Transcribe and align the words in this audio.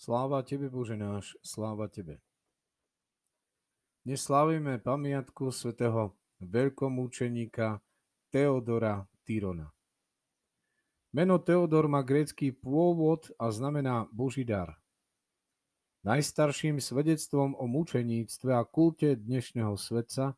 Sláva 0.00 0.40
Tebe, 0.40 0.72
Bože 0.72 0.96
náš, 0.96 1.36
sláva 1.44 1.84
Tebe. 1.84 2.24
Dnes 4.00 4.24
slávime 4.24 4.80
pamiatku 4.80 5.52
svätého 5.52 6.16
veľkomúčeníka 6.40 7.84
Teodora 8.32 9.04
Tyrona. 9.28 9.68
Meno 11.12 11.36
Teodor 11.36 11.84
má 11.92 12.00
grécky 12.00 12.48
pôvod 12.48 13.28
a 13.36 13.52
znamená 13.52 14.08
Boží 14.08 14.40
dar. 14.40 14.80
Najstarším 16.08 16.80
svedectvom 16.80 17.52
o 17.60 17.68
mučeníctve 17.68 18.56
a 18.56 18.64
kulte 18.64 19.20
dnešného 19.20 19.76
svetca 19.76 20.32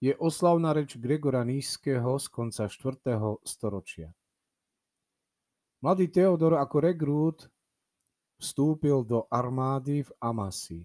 je 0.00 0.16
oslavná 0.16 0.72
reč 0.72 0.96
Gregora 0.96 1.44
Nízkeho 1.44 2.16
z 2.16 2.24
konca 2.32 2.72
4. 2.72 3.36
storočia. 3.44 4.16
Mladý 5.84 6.08
Teodor 6.08 6.56
ako 6.56 6.76
regrút 6.80 7.52
vstúpil 8.42 9.06
do 9.06 9.30
armády 9.30 10.02
v 10.02 10.10
Amasi. 10.18 10.82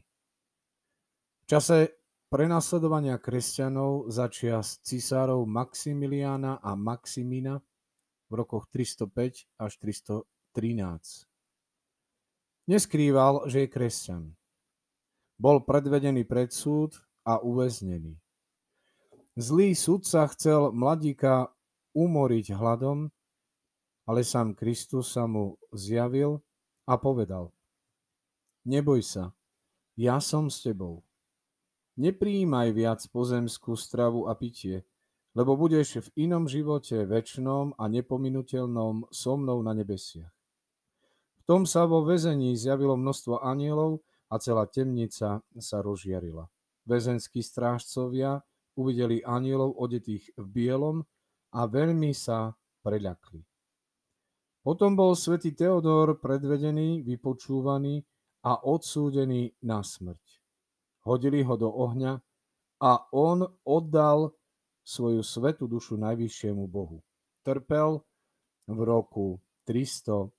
V 1.42 1.46
čase 1.50 1.98
prenasledovania 2.30 3.18
kresťanov 3.18 4.14
začias 4.14 4.78
cisárov 4.86 5.50
Maximiliána 5.50 6.62
a 6.62 6.78
Maximína 6.78 7.58
v 8.30 8.34
rokoch 8.38 8.70
305 8.70 9.50
až 9.58 9.72
313. 9.82 11.26
Neskrýval, 12.68 13.48
že 13.50 13.66
je 13.66 13.68
kresťan. 13.72 14.24
Bol 15.40 15.64
predvedený 15.64 16.28
pred 16.28 16.52
súd 16.52 17.00
a 17.24 17.40
uväznený. 17.40 18.20
Zlý 19.38 19.78
sudca 19.78 20.28
chcel 20.34 20.76
mladíka 20.76 21.54
umoriť 21.96 22.58
hladom, 22.58 23.08
ale 24.04 24.22
sám 24.26 24.58
Kristus 24.58 25.16
sa 25.16 25.30
mu 25.30 25.56
zjavil 25.72 26.44
a 26.88 26.96
povedal, 26.96 27.52
neboj 28.64 29.04
sa, 29.04 29.36
ja 30.00 30.24
som 30.24 30.48
s 30.48 30.64
tebou. 30.64 31.04
Nepríjmaj 32.00 32.72
viac 32.72 33.02
pozemskú 33.12 33.76
stravu 33.76 34.30
a 34.30 34.38
pitie, 34.38 34.88
lebo 35.36 35.60
budeš 35.60 36.08
v 36.10 36.30
inom 36.30 36.48
živote 36.48 37.04
väčšnom 37.04 37.76
a 37.76 37.84
nepominutelnom 37.92 39.10
so 39.12 39.38
mnou 39.38 39.60
na 39.62 39.76
nebesiach. 39.76 40.32
V 41.38 41.42
tom 41.44 41.66
sa 41.68 41.86
vo 41.90 42.06
väzení 42.06 42.56
zjavilo 42.56 42.96
množstvo 42.96 43.42
anielov 43.44 44.06
a 44.30 44.38
celá 44.38 44.70
temnica 44.70 45.42
sa 45.44 45.78
rozžiarila. 45.82 46.48
Väzenskí 46.88 47.44
strážcovia 47.44 48.40
uvideli 48.78 49.26
anielov 49.26 49.76
odetých 49.76 50.38
v 50.38 50.46
bielom 50.46 50.98
a 51.52 51.66
veľmi 51.66 52.14
sa 52.14 52.54
preľakli. 52.86 53.57
Potom 54.68 55.00
bol 55.00 55.16
svätý 55.16 55.56
Teodor 55.56 56.20
predvedený, 56.20 57.00
vypočúvaný 57.00 58.04
a 58.44 58.68
odsúdený 58.68 59.56
na 59.64 59.80
smrť. 59.80 60.44
Hodili 61.08 61.40
ho 61.40 61.56
do 61.56 61.72
ohňa 61.72 62.20
a 62.84 62.92
on 63.16 63.48
oddal 63.64 64.36
svoju 64.84 65.24
svetú 65.24 65.72
dušu 65.72 65.96
najvyššiemu 65.96 66.68
Bohu. 66.68 67.00
Trpel 67.48 68.04
v 68.68 68.80
roku 68.84 69.40
306. 69.64 70.36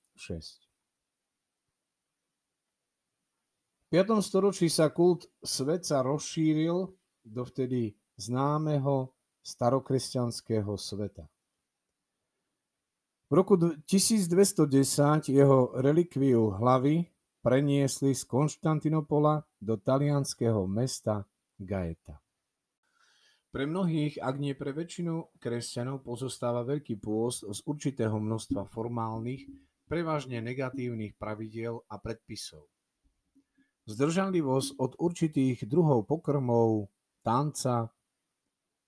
V 3.81 3.85
5. 3.89 4.13
storočí 4.21 4.69
sa 4.69 4.93
kult 4.93 5.25
svetca 5.41 6.05
rozšíril 6.05 6.77
do 7.25 7.41
vtedy 7.49 7.97
známeho 8.21 9.09
starokresťanského 9.41 10.77
sveta. 10.77 11.25
V 13.29 13.37
roku 13.37 13.53
1210 13.61 14.65
jeho 15.29 15.59
relikviu 15.77 16.49
hlavy 16.49 17.05
preniesli 17.45 18.17
z 18.17 18.25
Konštantinopola 18.25 19.45
do 19.61 19.77
talianského 19.77 20.65
mesta 20.65 21.29
Gaeta. 21.61 22.17
Pre 23.53 23.69
mnohých, 23.69 24.17
ak 24.17 24.35
nie 24.41 24.57
pre 24.57 24.73
väčšinu 24.73 25.37
kresťanov, 25.37 26.01
pozostáva 26.01 26.65
Veľký 26.65 26.97
pôst 26.97 27.45
z 27.45 27.61
určitého 27.69 28.17
množstva 28.17 28.65
formálnych, 28.65 29.45
prevažne 29.85 30.41
negatívnych 30.41 31.13
pravidiel 31.13 31.85
a 31.85 32.01
predpisov. 32.01 32.65
Zdržanlivosť 33.85 34.81
od 34.81 34.97
určitých 34.97 35.69
druhov 35.69 36.09
pokrmov, 36.09 36.89
tanca, 37.21 37.93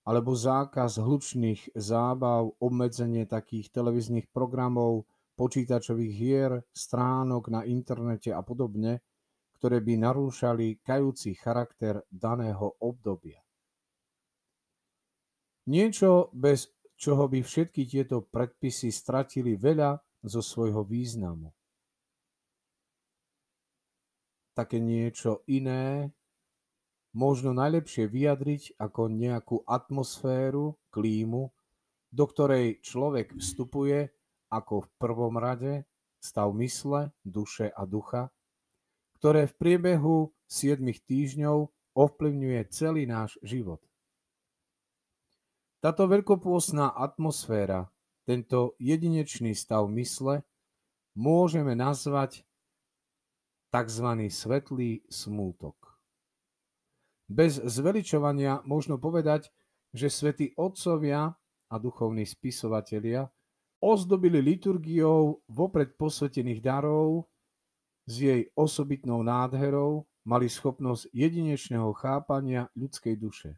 alebo 0.02 0.34
zákaz 0.34 0.98
hlučných 0.98 1.78
zábav, 1.78 2.58
obmedzenie 2.58 3.26
takých 3.26 3.70
televíznych 3.70 4.26
programov, 4.34 5.06
počítačových 5.38 6.12
hier, 6.12 6.52
stránok 6.74 7.48
na 7.48 7.62
internete 7.62 8.34
a 8.34 8.42
podobne, 8.42 9.02
ktoré 9.58 9.78
by 9.78 9.94
narúšali 10.02 10.82
kajúci 10.82 11.38
charakter 11.38 12.02
daného 12.10 12.82
obdobia. 12.82 13.38
Niečo, 15.70 16.34
bez 16.34 16.74
čoho 16.98 17.30
by 17.30 17.38
všetky 17.38 17.86
tieto 17.86 18.26
predpisy 18.26 18.90
stratili 18.90 19.54
veľa 19.54 19.94
zo 20.26 20.42
svojho 20.42 20.82
významu. 20.82 21.50
Také 24.52 24.82
niečo 24.82 25.46
iné 25.48 26.10
možno 27.12 27.52
najlepšie 27.52 28.08
vyjadriť 28.08 28.76
ako 28.80 29.08
nejakú 29.12 29.56
atmosféru, 29.68 30.76
klímu, 30.92 31.52
do 32.12 32.24
ktorej 32.28 32.80
človek 32.84 33.36
vstupuje 33.36 34.12
ako 34.52 34.84
v 34.84 34.88
prvom 35.00 35.40
rade 35.40 35.88
stav 36.20 36.52
mysle, 36.56 37.10
duše 37.24 37.72
a 37.72 37.82
ducha, 37.88 38.28
ktoré 39.16 39.48
v 39.48 39.54
priebehu 39.56 40.16
7 40.46 40.84
týždňov 40.84 41.72
ovplyvňuje 41.96 42.60
celý 42.68 43.08
náš 43.08 43.40
život. 43.40 43.80
Táto 45.82 46.06
veľkopôsná 46.06 46.94
atmosféra, 46.94 47.90
tento 48.22 48.78
jedinečný 48.78 49.50
stav 49.56 49.90
mysle, 49.90 50.46
môžeme 51.18 51.74
nazvať 51.74 52.46
tzv. 53.74 54.08
svetlý 54.30 55.02
smútok. 55.10 55.81
Bez 57.32 57.64
zveličovania 57.64 58.60
možno 58.68 59.00
povedať, 59.00 59.48
že 59.96 60.12
svätí 60.12 60.52
otcovia 60.52 61.32
a 61.72 61.74
duchovní 61.80 62.28
spisovatelia 62.28 63.24
ozdobili 63.80 64.44
liturgiou 64.44 65.40
vopred 65.48 65.96
posvetených 65.96 66.60
darov 66.60 67.24
s 68.04 68.20
jej 68.20 68.42
osobitnou 68.52 69.24
nádherou, 69.24 70.04
mali 70.28 70.46
schopnosť 70.46 71.08
jedinečného 71.08 71.88
chápania 71.96 72.68
ľudskej 72.76 73.16
duše. 73.16 73.56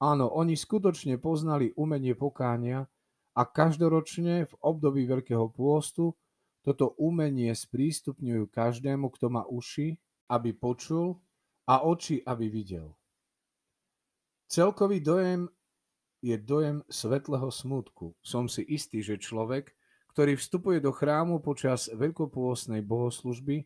Áno, 0.00 0.32
oni 0.32 0.56
skutočne 0.56 1.20
poznali 1.20 1.76
umenie 1.76 2.16
pokánia 2.16 2.88
a 3.36 3.42
každoročne 3.44 4.48
v 4.48 4.54
období 4.64 5.04
Veľkého 5.04 5.52
pôstu 5.52 6.16
toto 6.64 6.96
umenie 6.96 7.52
sprístupňujú 7.52 8.48
každému, 8.48 9.12
kto 9.12 9.26
má 9.28 9.44
uši, 9.44 10.00
aby 10.32 10.56
počul 10.56 11.20
a 11.68 11.86
oči, 11.86 12.22
aby 12.26 12.50
videl. 12.50 12.94
Celkový 14.50 15.00
dojem 15.00 15.48
je 16.22 16.38
dojem 16.38 16.84
svetlého 16.86 17.50
smútku. 17.50 18.14
Som 18.22 18.46
si 18.46 18.62
istý, 18.62 19.02
že 19.02 19.18
človek, 19.18 19.74
ktorý 20.14 20.36
vstupuje 20.38 20.78
do 20.78 20.92
chrámu 20.94 21.40
počas 21.40 21.88
veľkopôstnej 21.90 22.84
bohoslužby, 22.84 23.64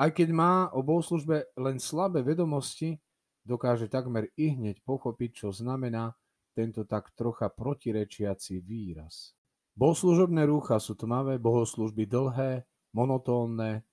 aj 0.00 0.10
keď 0.16 0.28
má 0.32 0.54
o 0.74 0.80
bohoslužbe 0.82 1.52
len 1.56 1.76
slabé 1.78 2.24
vedomosti, 2.24 3.00
dokáže 3.44 3.88
takmer 3.88 4.28
i 4.36 4.52
hneď 4.56 4.80
pochopiť, 4.84 5.30
čo 5.44 5.48
znamená 5.52 6.12
tento 6.56 6.84
tak 6.84 7.12
trocha 7.14 7.48
protirečiaci 7.48 8.60
výraz. 8.60 9.36
Bohoslužobné 9.78 10.44
rúcha 10.44 10.82
sú 10.82 10.98
tmavé, 10.98 11.38
bohoslužby 11.38 12.04
dlhé, 12.04 12.66
monotónne, 12.92 13.86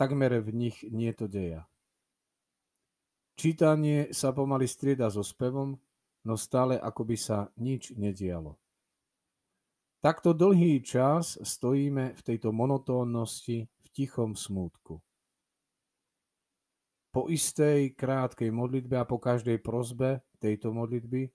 takmer 0.00 0.40
v 0.40 0.50
nich 0.50 0.76
nie 0.88 1.12
to 1.12 1.28
deja. 1.28 1.68
Čítanie 3.36 4.16
sa 4.16 4.32
pomaly 4.32 4.64
strieda 4.64 5.12
so 5.12 5.20
spevom, 5.20 5.76
no 6.24 6.34
stále 6.40 6.80
ako 6.80 7.04
by 7.04 7.16
sa 7.20 7.52
nič 7.60 7.92
nedialo. 7.92 8.56
Takto 10.00 10.32
dlhý 10.32 10.80
čas 10.80 11.36
stojíme 11.36 12.16
v 12.16 12.20
tejto 12.24 12.48
monotónnosti, 12.56 13.68
v 13.68 13.86
tichom 13.92 14.32
smútku. 14.32 15.04
Po 17.12 17.28
istej 17.28 17.92
krátkej 17.92 18.48
modlitbe 18.52 18.96
a 19.00 19.08
po 19.08 19.20
každej 19.20 19.60
prozbe 19.60 20.24
tejto 20.40 20.72
modlitby 20.72 21.28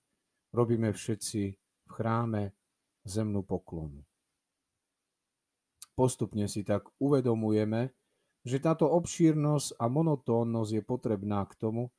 robíme 0.54 0.94
všetci 0.94 1.42
v 1.86 1.90
chráme 1.90 2.54
zemnú 3.06 3.46
poklonu. 3.46 4.02
Postupne 5.94 6.50
si 6.50 6.66
tak 6.66 6.90
uvedomujeme, 6.98 7.94
že 8.42 8.58
táto 8.58 8.90
obšírnosť 8.90 9.78
a 9.78 9.86
monotónnosť 9.86 10.72
je 10.78 10.84
potrebná 10.84 11.46
k 11.46 11.54
tomu, 11.58 11.94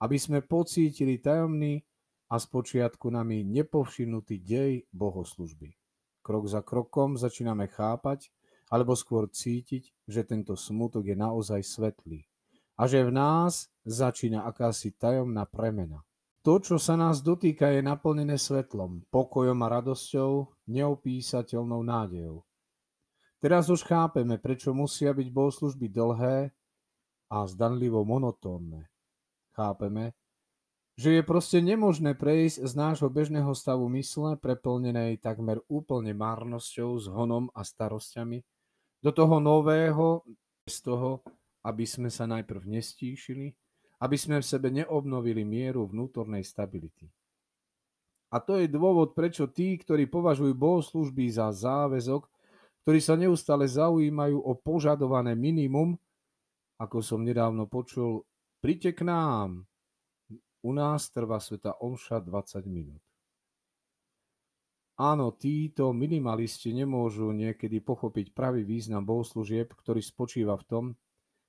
aby 0.00 0.16
sme 0.18 0.40
pocítili 0.40 1.20
tajomný 1.20 1.84
a 2.32 2.40
spočiatku 2.40 3.12
nami 3.12 3.44
nepovšimnutý 3.44 4.40
dej 4.40 4.72
bohoslužby. 4.90 5.76
Krok 6.24 6.48
za 6.48 6.64
krokom 6.64 7.20
začíname 7.20 7.68
chápať 7.68 8.32
alebo 8.72 8.96
skôr 8.96 9.28
cítiť, 9.28 9.92
že 10.08 10.24
tento 10.24 10.56
smutok 10.56 11.04
je 11.04 11.16
naozaj 11.18 11.60
svetlý 11.60 12.24
a 12.80 12.88
že 12.88 13.04
v 13.04 13.12
nás 13.12 13.68
začína 13.84 14.48
akási 14.48 14.96
tajomná 14.96 15.44
premena. 15.44 16.00
To, 16.42 16.58
čo 16.58 16.74
sa 16.80 16.98
nás 16.98 17.22
dotýka, 17.22 17.70
je 17.70 17.86
naplnené 17.86 18.34
svetlom, 18.34 19.06
pokojom 19.14 19.62
a 19.62 19.68
radosťou, 19.78 20.50
neopísateľnou 20.66 21.86
nádejou. 21.86 22.42
Teraz 23.42 23.66
už 23.66 23.82
chápeme, 23.82 24.38
prečo 24.38 24.70
musia 24.70 25.10
byť 25.10 25.28
bohoslužby 25.34 25.90
dlhé 25.90 26.54
a 27.26 27.38
zdanlivo 27.50 28.06
monotónne. 28.06 28.86
Chápeme, 29.58 30.14
že 30.94 31.18
je 31.18 31.22
proste 31.26 31.58
nemožné 31.58 32.14
prejsť 32.14 32.62
z 32.62 32.72
nášho 32.78 33.10
bežného 33.10 33.50
stavu 33.50 33.90
mysle, 33.98 34.38
preplnenej 34.38 35.18
takmer 35.18 35.58
úplne 35.66 36.14
márnosťou, 36.14 36.94
zhonom 37.02 37.50
a 37.50 37.66
starosťami, 37.66 38.46
do 39.02 39.10
toho 39.10 39.42
nového, 39.42 40.22
z 40.70 40.78
toho, 40.78 41.26
aby 41.66 41.82
sme 41.82 42.14
sa 42.14 42.30
najprv 42.30 42.62
nestíšili, 42.62 43.50
aby 44.06 44.16
sme 44.22 44.38
v 44.38 44.46
sebe 44.46 44.70
neobnovili 44.70 45.42
mieru 45.42 45.90
vnútornej 45.90 46.46
stability. 46.46 47.10
A 48.30 48.38
to 48.38 48.62
je 48.62 48.70
dôvod, 48.70 49.18
prečo 49.18 49.50
tí, 49.50 49.74
ktorí 49.82 50.06
považujú 50.06 50.54
bohoslužby 50.54 51.26
za 51.26 51.50
záväzok, 51.50 52.31
ktorí 52.82 52.98
sa 52.98 53.14
neustále 53.14 53.70
zaujímajú 53.70 54.38
o 54.42 54.52
požadované 54.58 55.38
minimum, 55.38 55.94
ako 56.82 56.98
som 56.98 57.22
nedávno 57.22 57.70
počul, 57.70 58.26
príďte 58.58 58.98
k 58.98 59.00
nám. 59.06 59.62
U 60.62 60.70
nás 60.74 61.10
trvá 61.10 61.38
sveta 61.38 61.78
omša 61.78 62.22
20 62.22 62.66
minút. 62.66 63.02
Áno, 64.98 65.34
títo 65.34 65.90
minimalisti 65.90 66.70
nemôžu 66.70 67.34
niekedy 67.34 67.82
pochopiť 67.82 68.30
pravý 68.30 68.62
význam 68.62 69.02
bohoslúžieb, 69.02 69.72
ktorý 69.74 69.98
spočíva 69.98 70.54
v 70.54 70.66
tom, 70.68 70.84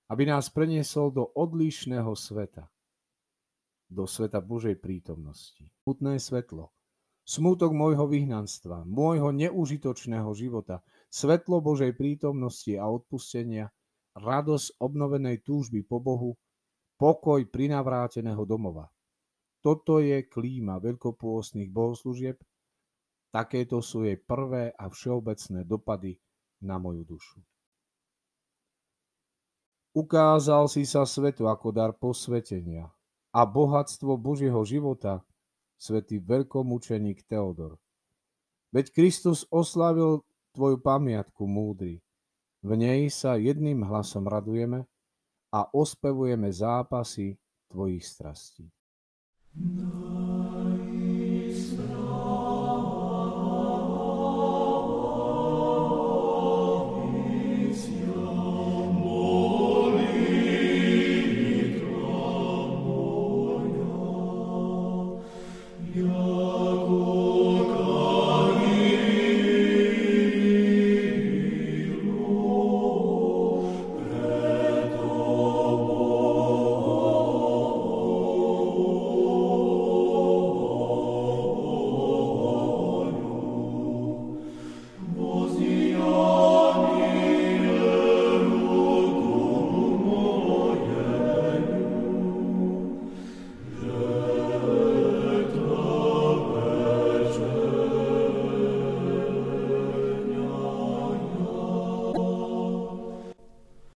aby 0.10 0.30
nás 0.30 0.50
preniesol 0.50 1.14
do 1.14 1.28
odlišného 1.34 2.14
sveta. 2.18 2.70
Do 3.90 4.10
sveta 4.10 4.42
Božej 4.42 4.80
prítomnosti. 4.82 5.70
Smutné 5.86 6.18
svetlo. 6.18 6.74
Smutok 7.24 7.72
môjho 7.72 8.10
vyhnanstva, 8.10 8.84
môjho 8.84 9.32
neužitočného 9.32 10.28
života, 10.36 10.84
svetlo 11.13 11.62
Božej 11.62 11.94
prítomnosti 11.94 12.74
a 12.74 12.89
odpustenia, 12.89 13.69
radosť 14.18 14.81
obnovenej 14.81 15.45
túžby 15.45 15.86
po 15.86 16.01
Bohu, 16.01 16.33
pokoj 16.98 17.45
prinavráteného 17.45 18.42
domova. 18.50 18.89
Toto 19.62 20.01
je 20.01 20.25
klíma 20.25 20.81
veľkopôstnych 20.81 21.69
bohoslúžieb, 21.69 22.42
Takéto 23.33 23.81
sú 23.81 24.06
jej 24.06 24.13
prvé 24.13 24.77
a 24.77 24.86
všeobecné 24.94 25.65
dopady 25.65 26.21
na 26.62 26.77
moju 26.77 27.01
dušu. 27.01 27.42
Ukázal 29.98 30.69
si 30.69 30.86
sa 30.86 31.01
svetu 31.01 31.50
ako 31.50 31.74
dar 31.74 31.98
posvetenia 31.98 32.94
a 33.33 33.42
bohatstvo 33.50 34.21
Božieho 34.21 34.62
života, 34.62 35.25
svätý 35.81 36.21
veľkomučeník 36.21 37.25
Teodor. 37.25 37.81
Veď 38.69 38.94
Kristus 38.94 39.50
oslavil 39.50 40.21
tvoju 40.54 40.78
pamiatku 40.80 41.44
múdry. 41.44 42.00
V 42.64 42.80
nej 42.80 43.12
sa 43.12 43.36
jedným 43.36 43.84
hlasom 43.84 44.24
radujeme 44.24 44.88
a 45.52 45.68
ospevujeme 45.74 46.48
zápasy 46.54 47.36
tvojich 47.68 48.06
strastí. 48.06 48.72
No. 49.54 50.23